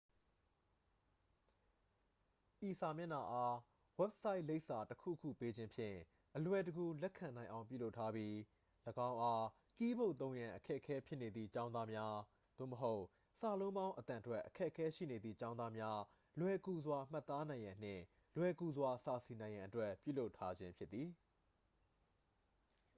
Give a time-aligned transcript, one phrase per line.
[2.69, 3.55] ဤစာမျက်နှာအား
[3.97, 5.97] ဝက်ဆိုင်လိပ်စာ တစ် ခုခု ပေးခြင်းဖြင့်
[6.35, 8.33] အလွယ်တကူ လက်ခံနိုင်အောင် ပြုလုပ်ထားပြီး
[9.07, 9.45] ၎င်းအား
[9.77, 12.15] ကီးဘုတ်သုံးရန် အခက်အခဲဖြစ်နေသည့် ကျောင်းသားများ
[12.57, 13.03] သို့မဟုတ်
[13.39, 15.99] စာလုံးပေါင်းအသံထွက် အခက်ခဲရှိနေသည့် ကျောင်းသားများ
[16.39, 18.03] လွယ်ကူစွာမှတ်သားနိုင်ရန်နှင့်
[18.37, 21.09] လွယ်ကူစွာစာစီနိုင်ရန်အတွက် ပြုလုပ်ထားခြင်းဖြစ်သည်